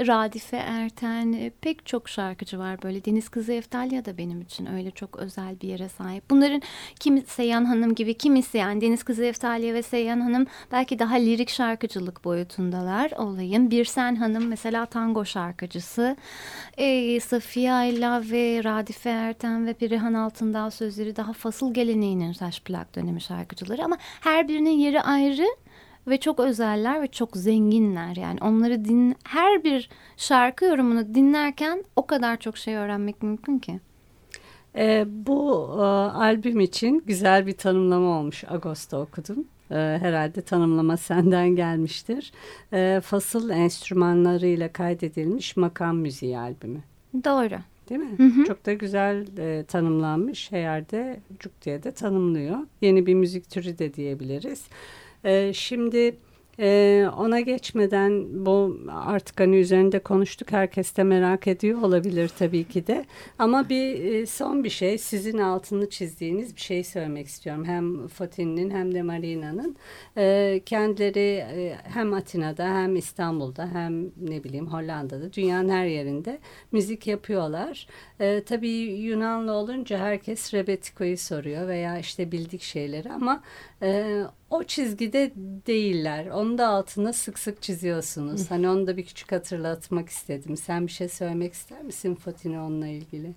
Radife 0.07 0.57
Erten, 0.57 1.33
e, 1.33 1.51
pek 1.61 1.87
çok 1.87 2.09
şarkıcı 2.09 2.59
var 2.59 2.83
böyle. 2.83 3.05
Deniz 3.05 3.29
Kızı 3.29 3.53
Eftalya 3.53 4.05
da 4.05 4.19
benim 4.19 4.41
için 4.41 4.67
öyle 4.67 4.91
çok 4.91 5.17
özel 5.17 5.61
bir 5.61 5.69
yere 5.69 5.89
sahip. 5.89 6.31
Bunların 6.31 6.63
kimi 7.01 7.21
Seyhan 7.21 7.65
Hanım 7.65 7.95
gibi, 7.95 8.15
kimisi 8.15 8.59
yani 8.59 8.81
Deniz 8.81 9.03
Kızı 9.03 9.25
Eftalya 9.25 9.75
ve 9.75 9.83
Seyhan 9.83 10.21
Hanım 10.21 10.47
belki 10.73 10.99
daha 10.99 11.15
lirik 11.15 11.51
şarkıcılık 11.51 12.25
boyutundalar 12.25 13.11
olayın. 13.11 13.71
Birsen 13.71 14.17
Hanım 14.17 14.47
mesela 14.47 14.87
tango 14.87 15.25
şarkıcısı. 15.25 16.17
E, 16.77 17.21
Safiye 17.21 17.73
Ayla 17.73 18.23
ve 18.31 18.65
Radife 18.65 19.11
Erten 19.11 19.67
ve 19.67 19.73
Perihan 19.73 20.15
Altındağ 20.15 20.71
sözleri 20.71 21.17
daha 21.17 21.33
fasıl 21.33 21.75
geleneğinin 21.75 22.33
taş 22.33 22.61
plak 22.61 22.97
dönemi 22.97 23.21
şarkıcıları 23.21 23.85
ama 23.85 23.97
her 24.01 24.49
birinin 24.49 24.71
yeri 24.71 25.03
ayrı 25.03 25.47
ve 26.11 26.21
çok 26.21 26.41
özeller 26.41 27.03
ve 27.03 27.07
çok 27.07 27.37
zenginler. 27.37 28.17
Yani 28.17 28.39
onları 28.43 28.85
din 28.85 29.17
her 29.25 29.65
bir 29.65 29.91
şarkı 30.17 30.65
yorumunu 30.65 31.15
dinlerken 31.15 31.85
o 31.97 32.07
kadar 32.07 32.37
çok 32.37 32.59
şey 32.59 32.77
öğrenmek 32.77 33.23
mümkün 33.23 33.59
ki. 33.59 33.81
E, 34.77 35.05
bu 35.09 35.71
e, 35.77 35.83
albüm 36.19 36.61
için 36.61 37.03
güzel 37.07 37.47
bir 37.47 37.57
tanımlama 37.57 38.19
olmuş. 38.19 38.45
Ağustos'ta 38.45 39.01
okudum. 39.01 39.45
E, 39.71 39.75
herhalde 39.75 40.43
tanımlama 40.43 40.97
senden 40.97 41.49
gelmiştir. 41.49 42.33
E, 42.73 43.01
fasıl 43.05 43.51
enstrümanlarıyla 43.51 44.73
kaydedilmiş 44.73 45.57
makam 45.57 45.97
müziği 45.97 46.39
albümü. 46.39 46.81
Doğru. 47.25 47.59
Değil 47.89 48.01
mi? 48.01 48.19
Hı 48.19 48.23
hı. 48.23 48.45
Çok 48.45 48.67
da 48.67 48.73
güzel 48.73 49.27
e, 49.39 49.65
tanımlanmış. 49.65 50.53
Her 50.53 50.61
yerde 50.61 51.21
cuk 51.39 51.63
diye 51.63 51.83
de 51.83 51.93
tanımlıyor. 51.93 52.59
Yeni 52.81 53.07
bir 53.07 53.15
müzik 53.15 53.51
türü 53.51 53.79
de 53.79 53.95
diyebiliriz. 53.95 54.65
E, 55.25 55.53
şimdi 55.53 56.17
ee, 56.63 57.09
ona 57.17 57.41
geçmeden 57.41 58.27
bu 58.47 58.79
artık 58.91 59.41
hani 59.41 59.57
üzerinde 59.57 59.99
konuştuk. 59.99 60.53
Herkes 60.53 60.97
de 60.97 61.03
merak 61.03 61.47
ediyor 61.47 61.83
olabilir 61.83 62.31
tabii 62.39 62.65
ki 62.65 62.87
de. 62.87 63.05
Ama 63.39 63.69
bir 63.69 64.05
e, 64.05 64.27
son 64.27 64.65
bir 64.65 64.71
şey 64.71 64.99
sizin 64.99 65.39
altını 65.39 65.91
çizdiğiniz 65.91 66.57
bir 66.57 66.61
şey 66.61 66.85
söylemek 66.85 67.27
istiyorum. 67.27 67.65
Hem 67.65 68.07
Fatih'in 68.09 68.71
hem 68.71 68.95
de 68.95 69.03
Marina'nın 69.03 69.77
e, 70.17 70.61
kendileri 70.67 71.45
e, 71.55 71.77
hem 71.83 72.15
Atina'da 72.15 72.65
hem 72.65 72.97
İstanbul'da 72.97 73.69
hem 73.73 74.05
ne 74.05 74.45
bileyim 74.45 74.67
Hollanda'da 74.67 75.33
dünyanın 75.33 75.69
her 75.69 75.87
yerinde 75.87 76.39
müzik 76.73 77.07
yapıyorlar. 77.07 77.87
E, 78.21 78.43
tabii 78.45 78.69
Yunanlı 78.69 79.53
olunca 79.53 79.99
herkes 79.99 80.55
Rebetiko'yu 80.55 81.19
soruyor 81.19 81.69
veya 81.69 81.99
işte 81.99 82.33
bildik 82.33 82.63
şeyleri 82.63 83.13
ama 83.13 83.43
e, 83.83 84.23
o 84.51 84.65
çizgide 84.65 85.33
değiller. 85.67 86.27
Onu 86.27 86.59
da 86.59 86.69
altına 86.69 87.13
sık 87.13 87.39
sık 87.39 87.63
çiziyorsunuz. 87.63 88.51
hani 88.51 88.69
onu 88.69 88.87
da 88.87 88.97
bir 88.97 89.05
küçük 89.05 89.33
hatırlatmak 89.33 90.09
istedim. 90.09 90.57
Sen 90.57 90.87
bir 90.87 90.93
şey 90.93 91.09
söylemek 91.09 91.53
ister 91.53 91.83
misin 91.83 92.15
Fatine 92.15 92.61
onunla 92.61 92.87
ilgili? 92.87 93.35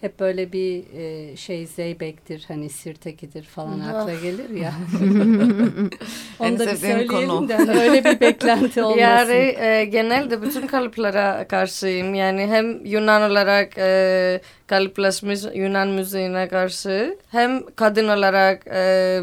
Hep 0.00 0.20
böyle 0.20 0.52
bir 0.52 0.84
e, 0.94 1.36
şey 1.36 1.66
Zeybek'tir 1.66 2.44
hani 2.48 2.70
Sirteki'dir 2.70 3.42
falan 3.42 3.80
akla 3.80 4.14
gelir 4.14 4.50
ya. 4.50 4.72
Onu 6.38 6.58
da 6.58 6.66
bir 6.66 6.76
söyleyelim 6.76 7.08
konu. 7.08 7.48
de 7.48 7.56
öyle 7.80 8.04
bir 8.04 8.20
beklenti 8.20 8.82
olmasın. 8.82 9.00
Yani 9.00 9.56
e, 9.58 9.84
genelde 9.84 10.42
bütün 10.42 10.66
kalıplara 10.66 11.48
karşıyım. 11.48 12.14
Yani 12.14 12.46
hem 12.46 12.84
Yunan 12.86 13.30
olarak 13.30 13.78
e, 13.78 14.40
kalıplaşmış 14.66 15.40
Yunan 15.54 15.88
müziğine 15.88 16.48
karşı 16.48 17.18
hem 17.30 17.66
kadın 17.76 18.08
olarak 18.08 18.66
e, 18.66 19.20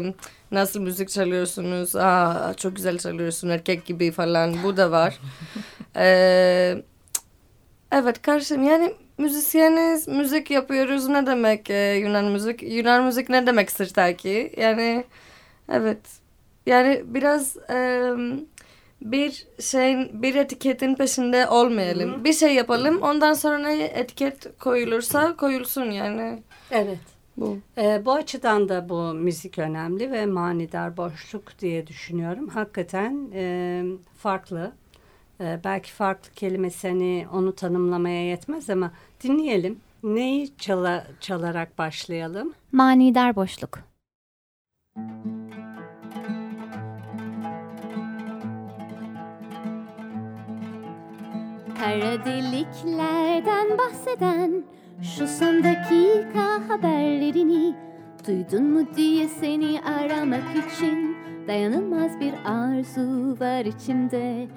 nasıl 0.52 0.80
müzik 0.80 1.08
çalıyorsunuz? 1.08 1.96
Aa, 1.96 2.54
çok 2.56 2.76
güzel 2.76 2.98
çalıyorsun 2.98 3.48
erkek 3.48 3.84
gibi 3.86 4.10
falan. 4.10 4.56
Bu 4.64 4.76
da 4.76 4.90
var. 4.90 5.18
ee, 5.96 6.82
evet 7.92 8.22
karşıyım. 8.22 8.62
Yani 8.62 8.94
müzisyeniz, 9.18 10.08
müzik 10.08 10.50
yapıyoruz. 10.50 11.08
Ne 11.08 11.26
demek 11.26 11.70
e, 11.70 11.94
Yunan 11.94 12.24
müzik? 12.24 12.62
Yunan 12.62 13.04
müzik 13.04 13.28
ne 13.28 13.46
demek 13.46 13.70
sırtaki? 13.70 14.52
Yani 14.56 15.04
evet. 15.68 16.00
Yani 16.66 17.02
biraz 17.04 17.56
e, 17.70 18.10
bir 19.00 19.46
şeyin, 19.60 20.22
bir 20.22 20.34
etiketin 20.34 20.94
peşinde 20.94 21.48
olmayalım. 21.48 22.12
Hı-hı. 22.12 22.24
Bir 22.24 22.32
şey 22.32 22.54
yapalım. 22.54 23.02
Ondan 23.02 23.32
sonra 23.32 23.58
ne 23.58 23.84
etiket 23.84 24.58
koyulursa 24.58 25.36
koyulsun 25.36 25.90
yani. 25.90 26.42
Evet. 26.70 26.98
Bu. 27.36 27.58
E, 27.78 28.02
bu 28.04 28.12
açıdan 28.12 28.68
da 28.68 28.88
bu 28.88 29.14
müzik 29.14 29.58
önemli 29.58 30.10
ve 30.12 30.26
manidar 30.26 30.96
boşluk 30.96 31.58
diye 31.58 31.86
düşünüyorum. 31.86 32.48
Hakikaten 32.48 33.30
e, 33.34 33.84
farklı. 34.16 34.72
E, 35.40 35.60
belki 35.64 35.92
farklı 35.92 36.32
kelimesi 36.32 36.88
hani 36.88 37.26
onu 37.32 37.54
tanımlamaya 37.54 38.26
yetmez 38.28 38.70
ama 38.70 38.92
dinleyelim. 39.22 39.78
Neyi 40.02 40.56
çala, 40.56 41.06
çalarak 41.20 41.78
başlayalım? 41.78 42.52
Manidar 42.72 43.36
boşluk. 43.36 43.78
Kara 51.78 52.24
deliklerden 52.24 53.78
bahseden 53.78 54.64
şu 55.02 55.26
son 55.28 55.64
dakika 55.64 56.68
haberlerini 56.68 57.74
Duydun 58.26 58.64
mu 58.64 58.86
diye 58.96 59.28
seni 59.28 59.80
aramak 59.80 60.44
için. 60.56 61.16
Dayanılmaz 61.48 62.20
bir 62.20 62.34
arzu 62.44 63.36
var 63.40 63.64
içimde. 63.64 64.48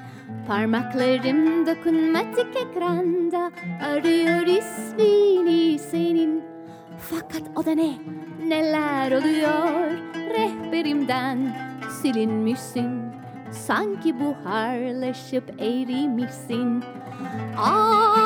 Parmaklarım 0.47 1.65
dokunmatik 1.67 2.55
ekranda 2.55 3.51
Arıyor 3.85 4.47
ismini 4.47 5.79
senin. 5.79 6.43
Fakat 6.99 7.41
o 7.55 7.65
da 7.65 7.71
ne? 7.71 7.93
Neler 8.47 9.11
oluyor? 9.11 9.91
Rehberimden 10.15 11.55
silinmişsin. 12.01 13.01
Sanki 13.51 14.19
buharlaşıp 14.19 15.61
erimişsin 15.61 16.83
Ah, 17.57 18.22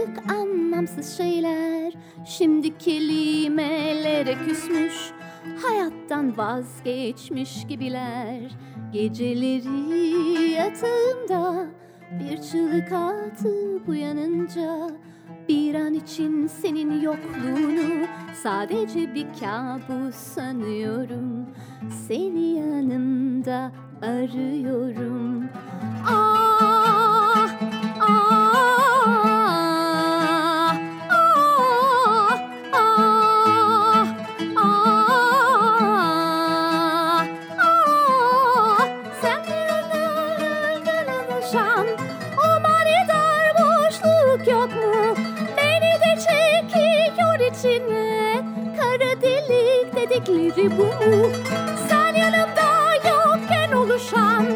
ufacık 0.00 0.32
anlamsız 0.32 1.16
şeyler 1.16 1.92
Şimdi 2.24 2.78
kelimelere 2.78 4.34
küsmüş 4.34 5.10
Hayattan 5.62 6.38
vazgeçmiş 6.38 7.66
gibiler 7.66 8.50
Geceleri 8.92 10.50
yatağımda 10.50 11.66
bir 12.20 12.42
çığlık 12.42 12.92
atıp 12.92 13.88
uyanınca 13.88 14.90
bir 15.48 15.74
an 15.74 15.94
için 15.94 16.46
senin 16.46 17.00
yokluğunu 17.00 18.06
sadece 18.42 19.14
bir 19.14 19.26
kabus 19.40 20.14
sanıyorum. 20.14 21.46
Seni 22.08 22.54
yanımda 22.54 23.72
arıyorum. 24.02 25.44
Ah, 26.06 26.69
miydi 50.56 50.70
bu? 50.78 50.86
Sen 51.88 52.14
yanımda 52.14 52.94
yokken 52.94 53.72
oluşan 53.72 54.46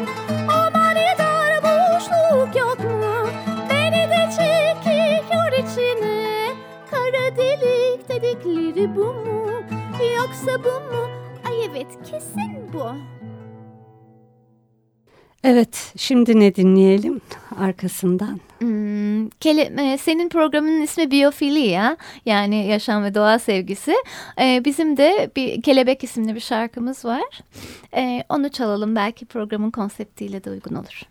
o 0.49 0.71
manidar 0.77 1.63
boşluk 1.63 2.55
yok 2.55 2.79
mu? 2.79 3.29
Beni 3.69 4.09
de 4.09 4.29
çekiyor 4.31 5.51
içine 5.51 6.47
kara 6.91 7.35
delik 7.37 8.09
dedikleri 8.09 8.95
bu 8.95 9.05
mu? 9.05 9.51
Yoksa 10.17 10.63
bu 10.63 10.95
mu? 10.95 11.09
Ay 11.47 11.65
evet 11.65 11.87
kesin 12.11 12.73
bu. 12.73 12.85
Evet 15.43 15.93
şimdi 15.97 16.39
ne 16.39 16.55
dinleyelim 16.55 17.21
arkasından? 17.59 18.39
Hmm, 18.65 19.29
kele, 19.29 19.93
e, 19.93 19.97
senin 19.97 20.29
programının 20.29 20.81
ismi 20.81 21.11
Biyofilia 21.11 21.97
yani 22.25 22.67
yaşam 22.67 23.03
ve 23.03 23.15
doğa 23.15 23.39
sevgisi. 23.39 23.95
E, 24.41 24.65
bizim 24.65 24.97
de 24.97 25.31
bir 25.35 25.61
Kelebek 25.61 26.03
isimli 26.03 26.35
bir 26.35 26.39
şarkımız 26.39 27.05
var. 27.05 27.41
E, 27.95 28.23
onu 28.29 28.49
çalalım 28.49 28.95
belki 28.95 29.25
programın 29.25 29.71
konseptiyle 29.71 30.43
de 30.43 30.49
uygun 30.49 30.75
olur. 30.75 31.01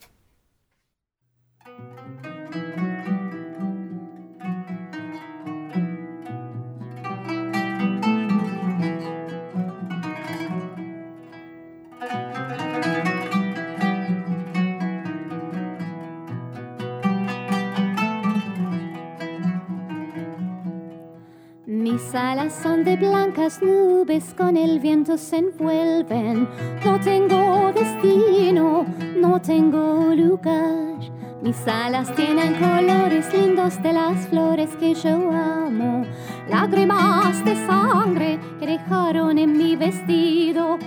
Mis 21.94 22.12
alas 22.12 22.52
son 22.60 22.82
de 22.82 22.96
blancas 22.96 23.62
nubes, 23.62 24.34
con 24.36 24.56
el 24.56 24.80
viento 24.80 25.16
se 25.16 25.36
envuelven. 25.36 26.48
No 26.84 26.98
tengo 26.98 27.72
destino, 27.72 28.84
no 29.16 29.40
tengo 29.40 30.12
lugar. 30.12 30.98
Mis 31.40 31.56
alas 31.68 32.12
tienen 32.16 32.54
colores 32.54 33.32
lindos 33.32 33.80
de 33.80 33.92
las 33.92 34.26
flores 34.26 34.70
que 34.74 34.92
yo 34.94 35.30
amo. 35.30 36.04
Lágrimas 36.48 37.44
de 37.44 37.54
sangre 37.64 38.40
que 38.58 38.66
dejaron 38.66 39.38
en 39.38 39.56
mi 39.56 39.76
vestido. 39.76 40.78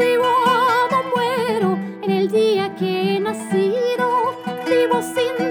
Vivo, 0.00 0.24
amo, 0.46 1.02
muero 1.14 1.78
en 2.00 2.10
el 2.10 2.30
día 2.30 2.74
que 2.74 3.16
he 3.16 3.20
nacido. 3.20 4.40
Vivo 4.66 5.02
sin 5.02 5.44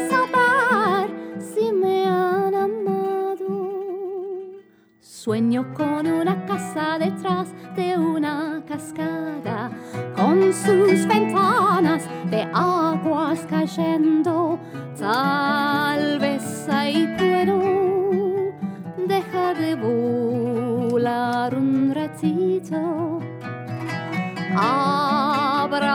Sueño 5.23 5.73
con 5.73 6.05
una 6.05 6.45
casa 6.45 6.99
detrás 6.99 7.47
de 7.77 7.97
una 7.97 8.61
cascada, 8.67 9.71
con 10.17 10.51
sus 10.51 11.07
ventanas 11.07 12.03
de 12.29 12.41
aguas 12.53 13.47
cayendo. 13.49 14.59
Tal 14.99 16.19
vez 16.19 16.67
ahí 16.67 17.07
puedo 17.17 17.57
dejar 19.07 19.57
de 19.57 19.75
volar 19.75 21.55
un 21.55 21.95
ratito. 21.95 23.21
Abrázame, 24.57 25.92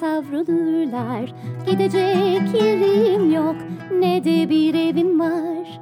savrulurlar. 0.00 1.32
Gidecek 1.66 2.62
yerim 2.62 3.32
yok 3.32 3.56
ne 4.00 4.24
de 4.24 4.50
bir 4.50 4.74
evim 4.74 5.20
var. 5.20 5.80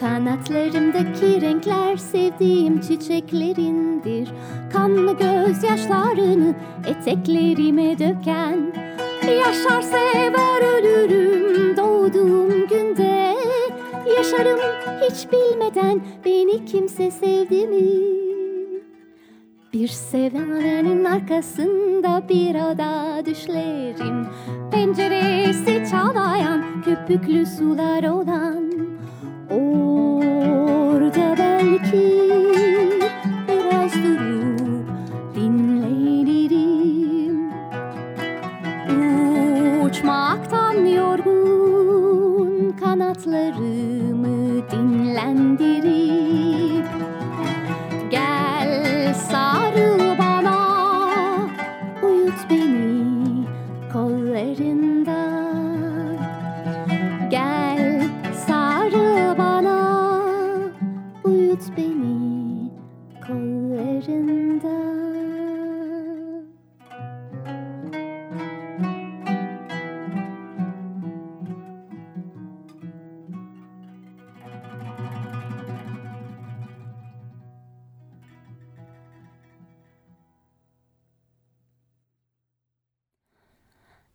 Kanatlarımdaki 0.00 1.40
renkler 1.40 1.96
sevdiğim 1.96 2.80
çiçeklerindir. 2.80 4.28
Kanlı 4.72 5.16
gözyaşlarını 5.18 6.54
eteklerime 6.86 7.98
döken. 7.98 8.72
Yaşar 9.38 9.82
sever 9.82 10.78
ölürüm 10.78 11.76
doğduğum 11.76 12.68
günde. 12.68 13.34
Yaşarım 14.16 14.58
hiç 15.00 15.26
bilmeden 15.32 16.00
beni 16.24 16.64
kimse 16.64 17.10
sevdi 17.10 17.66
mi? 17.66 18.31
Bir 19.72 19.88
sevenin 19.88 21.04
arkasında 21.04 22.28
bir 22.28 22.54
ada 22.54 23.22
düşlerim. 23.26 24.26
Penceresi 24.70 25.90
çalayan 25.90 26.82
köpüklü 26.84 27.46
sular 27.46 28.04
olan. 28.04 28.72
Orada 29.50 31.36
belki 31.38 32.30
biraz 33.48 33.92
durup 33.94 34.88
dinlenirim. 35.34 36.72
Uçmaktan 39.84 40.86
yorgun 40.86 42.76
kanatlarımı 42.80 44.70
dinlendirip 44.70 46.21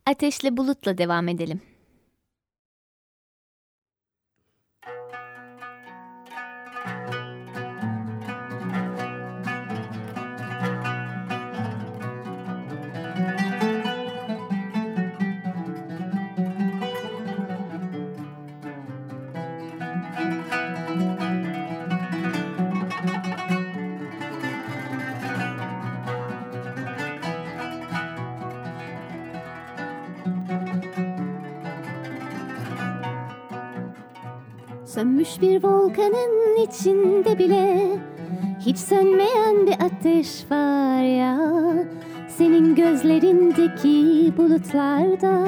Ateşle 0.07 0.57
bulutla 0.57 0.97
devam 0.97 1.27
edelim. 1.27 1.61
Volkanın 35.87 36.63
içinde 36.67 37.39
bile 37.39 37.77
Hiç 38.59 38.77
sönmeyen 38.77 39.67
bir 39.67 39.73
ateş 39.73 40.51
var 40.51 41.01
ya. 41.01 41.37
Senin 42.27 42.75
gözlerindeki 42.75 44.33
bulutlarda 44.37 45.47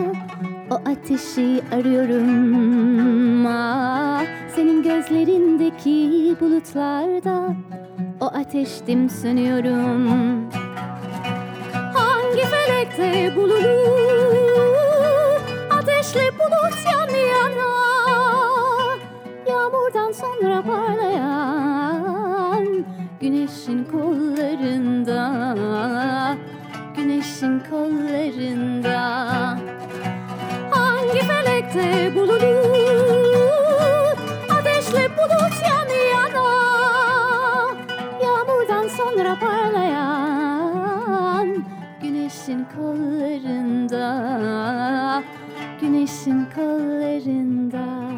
O 0.71 0.75
ateşi 0.75 1.61
arıyorum. 1.71 3.45
Ah, 3.47 4.23
Senin 4.55 4.83
gözlerindeki 4.83 6.35
bulutlarda 6.41 7.55
O 8.21 8.25
ateştim 8.25 9.09
sönüyorum. 9.09 10.09
Hangi 11.93 12.41
felekte 12.41 13.35
bulunur? 13.35 14.39
Ateşle 15.71 16.31
bulut 16.39 16.85
yan 16.85 16.99
yana 16.99 17.08
Yağmurdan 19.69 20.11
sonra 20.11 20.61
parlayan 20.61 22.65
Güneşin 23.21 23.83
kollarında 23.83 25.23
Güneşin 26.95 27.61
kollarında. 27.69 28.99
Hangi 30.71 31.19
felekte 31.19 32.15
bulunur? 32.15 34.17
Ateşle 34.49 35.09
bulut 35.17 35.53
yan 35.69 35.89
yana. 36.11 36.49
Yağmurdan 38.23 38.87
sonra 38.87 39.39
parlayan 39.39 41.47
Güneşin 42.01 42.65
kollarında 42.75 44.03
Güneşin 45.81 46.45
kollarında. 46.55 48.08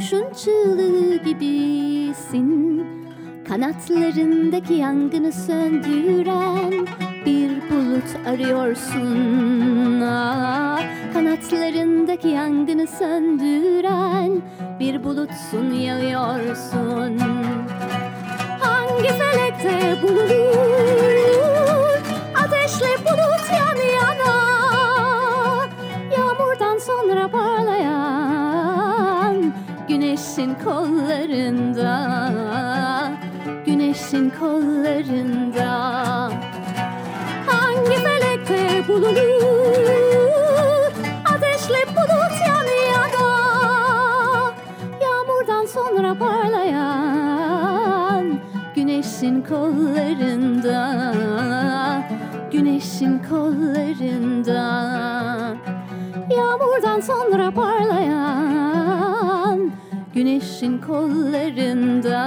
Kuşun 0.00 0.32
çığlığı 0.44 1.16
gibisin. 1.16 2.86
Kanatlarındaki 3.48 4.74
yangını 4.74 5.32
söndüren 5.32 6.86
bir 7.26 7.50
bulut 7.70 8.26
arıyorsun. 8.26 10.00
Ah, 10.00 10.82
Kanatlarındaki 11.12 12.28
yangını 12.28 12.86
söndüren 12.86 14.42
bir 14.80 15.04
bulutsun 15.04 15.72
yağıyorsun 15.74 17.18
Hangi 18.60 19.08
felekte 19.08 20.02
bulunur 20.02 21.19
kollarında. 34.38 35.70
Hangi 37.46 37.96
felekte 37.96 38.88
bulunur? 38.88 40.92
Ateşle 41.34 41.84
bulut 41.96 42.36
yan 42.46 42.66
yana 42.92 43.28
Yağmurdan 45.02 45.66
sonra 45.66 46.14
parlayan 46.18 48.24
güneşin 48.74 49.42
kollarında. 49.42 51.04
Güneşin 52.52 53.18
kollarında. 53.30 54.60
Yağmurdan 56.36 57.00
sonra 57.00 57.50
parlayan 57.50 58.90
Güneşin 60.14 60.78
kollarında 60.78 62.20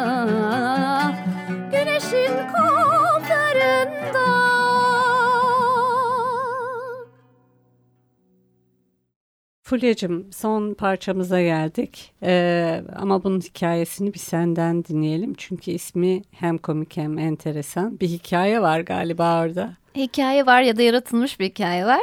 Fulya'cığım 9.73 10.27
son 10.33 10.73
parçamıza 10.73 11.41
geldik 11.41 12.11
Ee, 12.23 12.83
ama 12.95 13.23
bunun 13.23 13.39
hikayesini 13.41 14.13
bir 14.13 14.19
senden 14.19 14.83
dinleyelim. 14.85 15.33
Çünkü 15.37 15.71
ismi 15.71 16.21
hem 16.31 16.57
komik 16.57 16.97
hem 16.97 17.17
enteresan. 17.17 17.99
Bir 17.99 18.07
hikaye 18.07 18.61
var 18.61 18.79
galiba 18.79 19.41
orada. 19.43 19.73
Hikaye 19.95 20.45
var 20.45 20.61
ya 20.61 20.77
da 20.77 20.81
yaratılmış 20.81 21.39
bir 21.39 21.45
hikaye 21.45 21.85
var. 21.85 22.01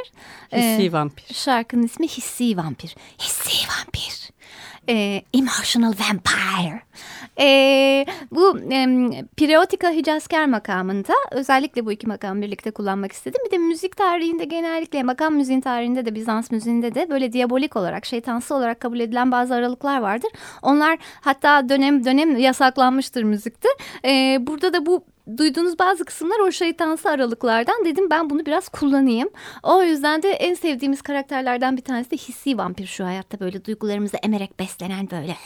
Hissi 0.53 0.83
Ee, 0.83 0.93
vampir. 0.93 1.35
Şarkının 1.35 1.83
ismi 1.83 2.09
Hissi 2.09 2.57
Vampir. 2.57 2.97
Hissi 3.21 3.69
Vampir. 3.69 4.30
Ee, 4.91 5.23
emotional 5.35 5.93
Vampire. 5.93 6.83
Ee, 7.41 8.07
bu 8.31 8.59
em, 8.71 9.27
Pireotika 9.37 9.91
Hicazkar 9.91 10.45
makamında 10.45 11.13
özellikle 11.31 11.87
bu 11.87 11.93
iki 11.93 12.07
makam 12.07 12.43
birlikte 12.43 12.71
kullanmak 12.71 13.13
istedim. 13.13 13.41
Bir 13.47 13.51
de 13.51 13.59
müzik 13.59 13.97
tarihinde 13.97 14.45
genellikle 14.45 15.03
makam 15.03 15.35
müziğin 15.35 15.61
tarihinde 15.61 16.07
de 16.07 16.15
Bizans 16.15 16.51
müziğinde 16.51 16.95
de 16.95 17.11
böyle 17.11 17.33
diabolik 17.33 17.77
olarak 17.77 18.07
şeytansı 18.07 18.55
olarak 18.55 18.81
kabul 18.81 19.01
edilen 19.01 19.33
bazı 19.33 19.55
aralıklar 19.55 20.01
vardır. 20.01 20.31
Onlar 20.63 20.99
hatta 21.21 21.69
dönem 21.69 22.05
dönem 22.05 22.37
yasaklanmıştır 22.37 23.23
müzikte. 23.23 23.69
Ee, 24.05 24.39
burada 24.41 24.73
da 24.73 24.87
bu 24.87 25.05
duyduğunuz 25.37 25.79
bazı 25.79 26.05
kısımlar 26.05 26.39
o 26.39 26.53
şeytansı 26.53 27.11
aralıklardan 27.11 27.85
dedim 27.85 28.11
ben 28.11 28.31
bunu 28.31 28.47
biraz 28.47 28.69
kullanayım. 28.69 29.29
O 29.63 29.83
yüzden 29.83 30.23
de 30.23 30.31
en 30.31 30.55
sevdiğimiz 30.55 31.03
karakterlerden 31.03 31.77
bir 31.77 31.83
tanesi 31.83 32.11
de 32.11 32.17
hissi 32.17 32.59
vampir 32.59 32.87
şu 32.87 33.05
hayatta 33.05 33.41
böyle 33.41 33.65
duygularımızı 33.65 34.17
emerek 34.23 34.59
beslenen 34.59 35.11
böyle 35.11 35.37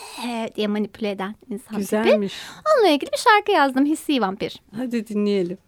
diye 0.57 0.67
manipüle 0.67 1.11
eden 1.11 1.35
insan. 1.51 1.77
Güzelmiş. 1.79 2.35
Onunla 2.77 2.89
ilgili 2.89 3.13
bir 3.13 3.19
şarkı 3.19 3.53
yazdım 3.53 3.85
hissi 3.85 4.21
vampir. 4.21 4.63
Hadi 4.77 5.07
dinleyelim. 5.07 5.59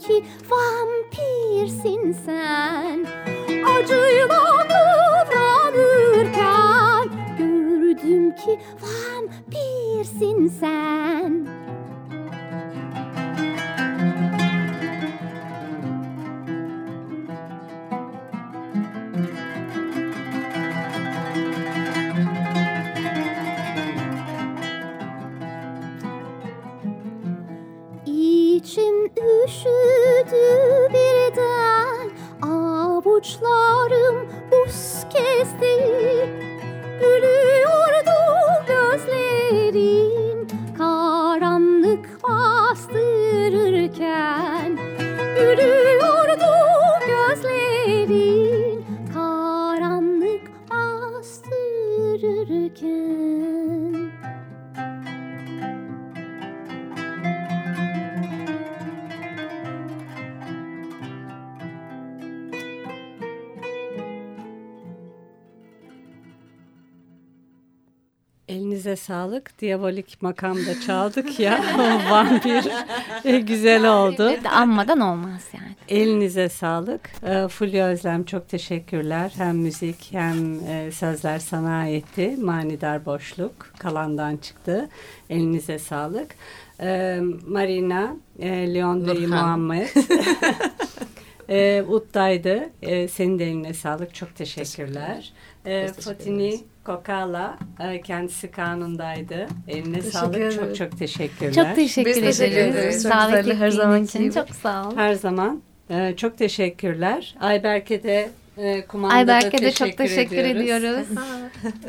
Ki 0.00 0.24
vampirsin 0.50 2.12
sen. 2.26 3.06
Acıyla 3.64 4.42
kıvranırken 5.30 7.08
Gördüm 7.38 8.34
ki 8.34 8.58
vampirsin 8.82 10.46
sen 10.60 11.48
bastırırken 52.40 54.10
Elinize 68.48 68.96
sağlık. 68.96 69.60
Diabolik 69.60 70.22
makamda 70.22 70.80
çaldık 70.80 71.40
ya. 71.40 71.64
Vampir. 72.10 72.68
E, 73.24 73.40
güzel 73.40 73.92
oldu. 73.92 74.32
Anmadan 74.50 75.00
olmaz 75.00 75.48
yani. 75.52 75.69
Elinize 75.90 76.48
sağlık. 76.48 77.00
E, 77.26 77.48
Fulya 77.48 77.86
Özlem 77.88 78.24
çok 78.24 78.48
teşekkürler. 78.48 79.32
Hem 79.36 79.56
müzik 79.58 80.08
hem 80.12 80.60
e, 80.68 80.90
sözler 80.92 81.38
sana 81.38 81.78
aitti. 81.78 82.36
Manidar 82.40 83.06
boşluk 83.06 83.52
kalandan 83.78 84.36
çıktı. 84.36 84.88
Elinize 85.30 85.78
sağlık. 85.78 86.34
E, 86.80 87.20
Marina, 87.46 88.16
e, 88.38 88.74
Leon 88.74 89.06
Bey. 89.06 89.26
Muhammed. 89.26 89.88
e, 91.48 91.82
Ut'taydı. 91.88 92.70
E, 92.82 93.08
senin 93.08 93.38
de 93.38 93.44
eline 93.46 93.74
sağlık. 93.74 94.14
Çok 94.14 94.36
teşekkürler. 94.36 95.32
E, 95.66 95.84
Biz 95.88 95.96
teşekkür 95.96 96.02
Fatini 96.18 96.46
ederiz. 96.48 96.60
Kokala 96.84 97.58
e, 97.80 98.00
kendisi 98.00 98.50
kanundaydı. 98.50 99.46
Eline 99.68 99.94
Teşekkür 99.94 100.10
sağlık. 100.10 100.34
Çok 100.34 100.42
ederim. 100.62 100.74
çok 100.74 100.98
teşekkürler. 100.98 101.52
Çok 101.52 101.74
teşekkür 101.76 102.10
Biz 102.10 102.20
teşekkür 102.20 102.56
ederiz. 102.56 102.76
ederiz. 102.76 103.02
Çok 103.02 103.12
Davet 103.12 103.36
güzeldi, 103.44 103.58
her 103.60 103.66
ettiğin 103.66 103.82
zamanki 103.82 104.18
için. 104.18 104.30
Çok 104.30 104.50
sağ 104.50 104.88
ol. 104.88 104.96
Her 104.96 105.14
zaman. 105.14 105.62
Ee, 105.90 106.14
çok 106.16 106.38
teşekkürler. 106.38 107.34
Ayberk'e 107.40 108.02
de 108.02 108.30
e, 108.58 108.86
kumandada 108.86 109.16
Ayberk'e 109.16 109.58
de 109.58 109.70
teşekkür 109.70 109.72
çok 109.72 109.96
teşekkür 109.96 110.36
ediyoruz. 110.36 111.06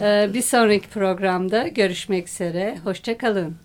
Ee, 0.01 0.29
bir 0.33 0.41
sonraki 0.41 0.87
programda 0.89 1.67
görüşmek 1.67 2.27
üzere. 2.27 2.77
Hoşçakalın. 2.83 3.55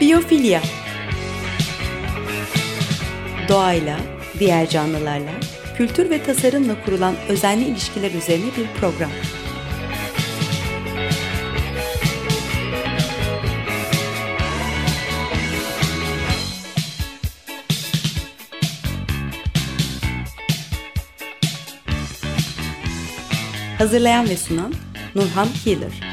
Biyofilya 0.00 0.62
Doğayla, 3.48 3.98
diğer 4.38 4.68
canlılarla, 4.68 5.30
kültür 5.76 6.10
ve 6.10 6.22
tasarımla 6.22 6.84
kurulan 6.84 7.14
özenli 7.28 7.64
ilişkiler 7.64 8.10
üzerine 8.10 8.46
bir 8.56 8.80
program. 8.80 9.10
Hazırlayan 23.82 24.28
ve 24.28 24.36
sunan 24.36 24.74
Nurhan 25.14 25.48
Healer. 25.64 26.11